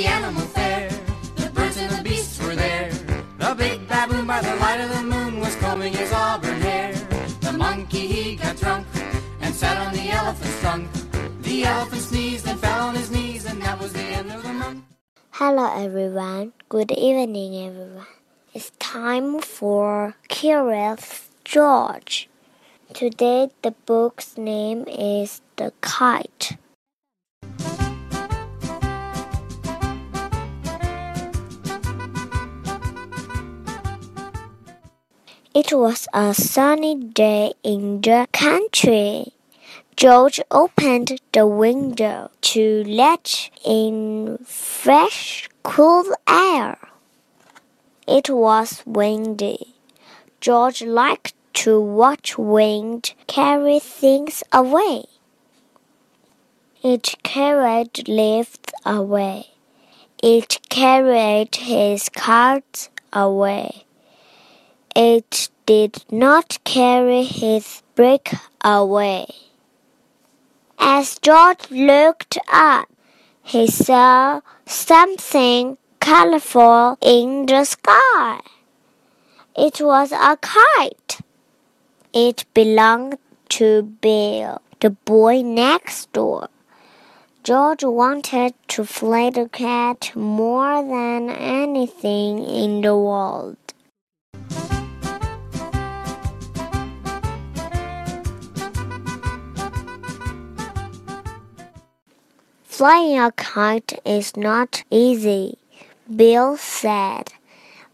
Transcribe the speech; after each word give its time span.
the 0.00 0.06
animal 0.06 0.46
fair. 0.56 0.88
The 1.36 1.50
birds 1.50 1.76
and 1.76 1.90
the 1.90 2.02
beasts 2.02 2.40
were 2.42 2.54
there. 2.54 2.90
The 3.36 3.54
big 3.54 3.86
baboon 3.86 4.26
by 4.26 4.40
the 4.40 4.56
light 4.56 4.80
of 4.80 4.88
the 4.96 5.02
moon 5.02 5.40
was 5.40 5.54
combing 5.56 5.92
his 5.92 6.10
auburn 6.10 6.58
hair. 6.62 6.94
The 7.42 7.52
monkey 7.52 8.06
he 8.06 8.36
got 8.36 8.56
drunk 8.56 8.86
and 9.42 9.54
sat 9.54 9.76
on 9.76 9.92
the 9.92 10.08
elephant's 10.08 10.58
trunk. 10.60 10.88
The 11.42 11.64
elephant 11.64 12.00
sneezed 12.00 12.48
and 12.48 12.58
fell 12.58 12.88
on 12.88 12.94
his 12.94 13.10
knees, 13.10 13.44
and 13.44 13.60
that 13.60 13.78
was 13.78 13.92
the 13.92 14.06
end 14.18 14.32
of 14.32 14.42
the 14.42 14.54
month. 14.54 14.84
Hello 15.32 15.66
everyone. 15.84 16.54
Good 16.70 16.92
evening 16.92 17.52
everyone. 17.68 18.06
It's 18.54 18.72
time 18.78 19.40
for 19.40 20.14
Curious 20.28 21.28
George. 21.44 22.30
Today 22.94 23.50
the 23.60 23.72
book's 23.84 24.38
name 24.38 24.86
is 24.88 25.42
The 25.56 25.74
Kite. 25.82 26.56
It 35.52 35.72
was 35.72 36.06
a 36.14 36.32
sunny 36.32 36.94
day 36.94 37.54
in 37.64 38.02
the 38.02 38.28
country. 38.32 39.32
George 39.96 40.40
opened 40.48 41.20
the 41.32 41.44
window 41.44 42.30
to 42.52 42.84
let 42.86 43.50
in 43.64 44.38
fresh, 44.44 45.48
cool 45.64 46.04
air. 46.28 46.78
It 48.06 48.30
was 48.30 48.84
windy. 48.86 49.74
George 50.40 50.82
liked 50.82 51.34
to 51.54 51.80
watch 51.80 52.38
wind 52.38 53.14
carry 53.26 53.80
things 53.80 54.44
away. 54.52 55.06
It 56.80 57.16
carried 57.24 58.06
leaves 58.06 58.60
away. 58.86 59.48
It 60.22 60.60
carried 60.68 61.56
his 61.56 62.08
cards 62.08 62.88
away. 63.12 63.84
It 64.96 65.50
did 65.66 66.04
not 66.10 66.58
carry 66.64 67.22
his 67.22 67.82
brick 67.94 68.32
away. 68.64 69.26
As 70.78 71.18
George 71.20 71.70
looked 71.70 72.38
up, 72.52 72.88
he 73.42 73.68
saw 73.68 74.40
something 74.66 75.78
colorful 76.00 76.98
in 77.00 77.46
the 77.46 77.64
sky. 77.64 78.40
It 79.56 79.80
was 79.80 80.10
a 80.10 80.36
kite. 80.40 81.20
It 82.12 82.44
belonged 82.52 83.18
to 83.50 83.82
Bill, 83.82 84.60
the 84.80 84.90
boy 84.90 85.42
next 85.42 86.12
door. 86.12 86.48
George 87.44 87.84
wanted 87.84 88.54
to 88.68 88.84
fly 88.84 89.30
the 89.30 89.48
kite 89.48 90.14
more 90.16 90.82
than 90.82 91.30
anything 91.30 92.44
in 92.44 92.80
the 92.80 92.96
world. 92.96 93.56
Flying 102.80 103.18
a 103.18 103.30
kite 103.32 104.00
is 104.06 104.38
not 104.38 104.84
easy, 104.90 105.58
Bill 106.08 106.56
said, 106.56 107.30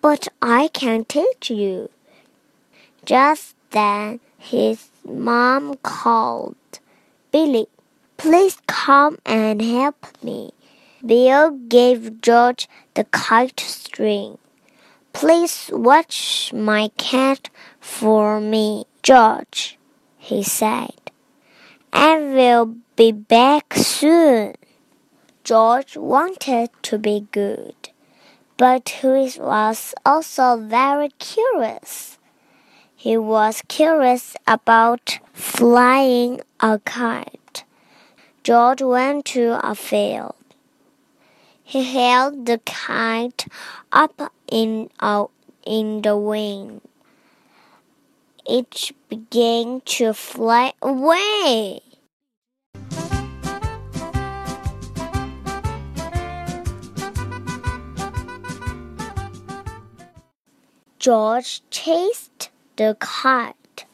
but 0.00 0.28
I 0.40 0.68
can 0.68 1.04
teach 1.04 1.50
you. 1.50 1.90
Just 3.04 3.56
then 3.72 4.20
his 4.38 4.88
mom 5.04 5.74
called, 5.82 6.56
Billy, 7.30 7.66
please 8.16 8.56
come 8.66 9.18
and 9.26 9.60
help 9.60 10.06
me. 10.22 10.52
Bill 11.04 11.50
gave 11.50 12.22
George 12.22 12.66
the 12.94 13.04
kite 13.04 13.60
string. 13.60 14.38
Please 15.12 15.68
watch 15.74 16.54
my 16.54 16.88
cat 16.96 17.50
for 17.80 18.40
me, 18.40 18.86
George, 19.02 19.76
he 20.16 20.42
said. 20.42 20.94
I 21.92 22.16
will 22.18 22.76
be 22.96 23.12
back 23.12 23.74
soon. 23.74 24.54
George 25.50 25.96
wanted 25.96 26.70
to 26.80 26.96
be 26.96 27.26
good, 27.32 27.74
but 28.56 28.88
he 28.88 29.32
was 29.36 29.96
also 30.06 30.56
very 30.56 31.08
curious. 31.18 32.18
He 32.94 33.16
was 33.16 33.60
curious 33.66 34.36
about 34.46 35.18
flying 35.32 36.42
a 36.60 36.78
kite. 36.78 37.64
George 38.44 38.80
went 38.80 39.24
to 39.34 39.58
a 39.68 39.74
field. 39.74 40.36
He 41.64 41.82
held 41.82 42.46
the 42.46 42.58
kite 42.58 43.48
up 43.90 44.32
in, 44.52 44.88
a, 45.00 45.24
in 45.66 46.02
the 46.02 46.16
wind. 46.16 46.80
It 48.46 48.92
began 49.08 49.80
to 49.98 50.14
fly 50.14 50.74
away. 50.80 51.82
George 61.00 61.62
chased 61.70 62.50
the 62.76 62.94
kite. 63.00 63.86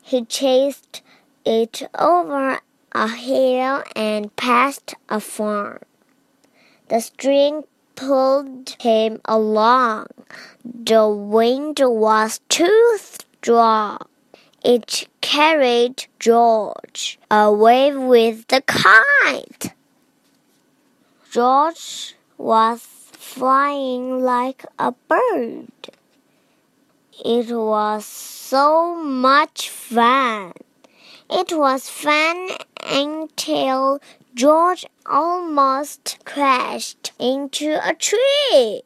He 0.00 0.24
chased 0.24 1.02
it 1.44 1.82
over 1.98 2.60
a 2.92 3.08
hill 3.08 3.82
and 3.96 4.34
past 4.36 4.94
a 5.08 5.18
farm. 5.18 5.80
The 6.86 7.00
string 7.00 7.64
pulled 7.96 8.76
him 8.78 9.20
along. 9.24 10.06
The 10.64 11.08
wind 11.08 11.80
was 11.80 12.38
too 12.48 12.96
strong. 13.00 13.98
It 14.62 15.08
carried 15.20 16.06
George 16.20 17.18
away 17.28 17.92
with 17.92 18.46
the 18.46 18.60
kite. 18.60 19.74
George 21.28 22.14
was 22.38 22.82
flying 22.82 24.22
like 24.22 24.64
a 24.78 24.92
bird. 24.92 25.72
It 27.24 27.50
was 27.50 28.04
so 28.04 28.94
much 28.94 29.70
fun. 29.70 30.52
It 31.30 31.52
was 31.56 31.88
fun 31.88 32.50
until 32.84 34.00
George 34.34 34.84
almost 35.06 36.18
crashed 36.24 37.12
into 37.18 37.78
a 37.82 37.94
tree. 37.94 38.82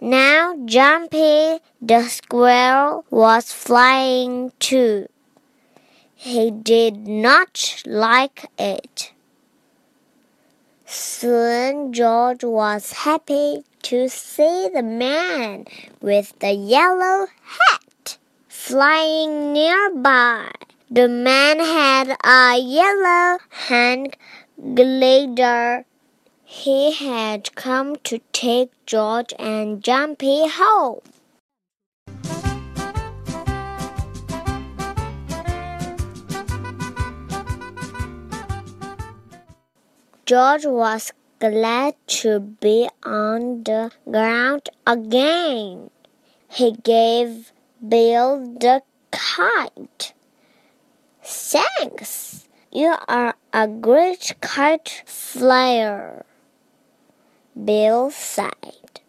Now 0.00 0.54
Jumpy 0.64 1.58
the 1.82 2.02
squirrel 2.08 3.04
was 3.10 3.52
flying 3.52 4.52
too. 4.60 5.08
He 6.14 6.50
did 6.52 7.08
not 7.08 7.82
like 7.84 8.46
it. 8.58 9.12
Soon 10.90 11.92
George 11.92 12.44
was 12.44 12.92
happy 12.92 13.62
to 13.82 14.08
see 14.08 14.70
the 14.72 14.82
man 14.82 15.66
with 16.00 16.32
the 16.38 16.52
yellow 16.52 17.26
hat 17.44 18.16
flying 18.48 19.52
nearby. 19.52 20.50
The 20.90 21.06
man 21.06 21.58
had 21.58 22.16
a 22.24 22.58
yellow 22.58 23.38
hang 23.50 24.14
glider. 24.74 25.84
He 26.42 26.92
had 26.92 27.54
come 27.54 27.96
to 28.04 28.20
take 28.32 28.70
George 28.86 29.34
and 29.38 29.84
Jumpy 29.84 30.48
home. 30.48 31.00
George 40.28 40.66
was 40.66 41.10
glad 41.38 41.94
to 42.06 42.38
be 42.38 42.86
on 43.02 43.64
the 43.64 43.90
ground 44.04 44.68
again. 44.86 45.90
He 46.50 46.72
gave 46.72 47.50
Bill 47.80 48.36
the 48.60 48.82
kite. 49.10 50.12
Thanks. 51.22 52.46
You 52.70 52.96
are 53.08 53.36
a 53.54 53.66
great 53.68 54.34
kite 54.42 55.02
flyer, 55.06 56.26
Bill 57.56 58.10
said. 58.10 59.00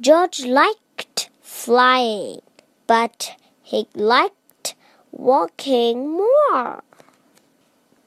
George 0.00 0.44
liked 0.44 1.28
flying, 1.40 2.42
but 2.86 3.34
he 3.64 3.88
liked 3.96 4.76
walking 5.10 6.08
more. 6.08 6.84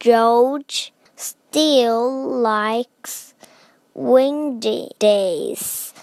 George 0.00 0.92
still 1.50 2.28
likes 2.28 3.32
windy 3.94 4.90
days. 4.98 5.94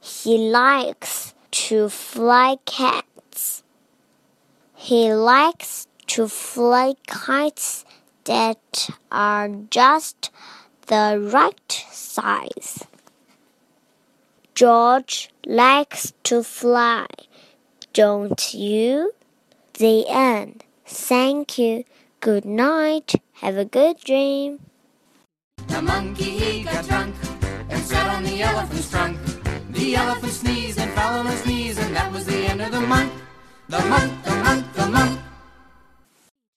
He 0.00 0.38
likes 0.38 1.34
to 1.50 1.90
fly 1.90 2.56
cats. 2.64 3.62
He 4.74 5.12
likes 5.12 5.86
to 6.06 6.28
fly 6.28 6.94
kites 7.06 7.84
that 8.24 8.88
are 9.12 9.50
just 9.70 10.30
the 10.86 11.20
right 11.20 11.84
size. 11.90 12.86
George 14.54 15.28
likes 15.44 16.14
to 16.22 16.42
fly, 16.42 17.06
don't 17.92 18.54
you? 18.54 19.12
The 19.74 20.06
end. 20.08 20.64
Thank 20.86 21.58
you. 21.58 21.84
Good 22.20 22.46
night. 22.46 23.16
Have 23.38 23.56
a 23.56 23.64
good 23.64 23.98
dream. 23.98 24.60
The 25.66 25.82
monkey 25.82 26.38
he 26.38 26.62
got 26.62 26.86
drunk 26.86 27.14
and 27.68 27.82
sat 27.82 28.08
on 28.14 28.22
the 28.22 28.42
elephant's 28.42 28.88
trunk. 28.90 29.18
The 29.70 29.96
elephant 29.96 30.32
sneezed 30.32 30.78
and 30.78 30.90
fell 30.92 31.18
on 31.18 31.26
his 31.26 31.44
knees, 31.44 31.76
and 31.78 31.96
that 31.96 32.12
was 32.12 32.26
the 32.26 32.46
end 32.46 32.62
of 32.62 32.70
the 32.70 32.80
month. 32.80 33.12
the 33.68 33.80
monk. 33.86 34.24
The 34.24 34.36
monk 34.36 34.63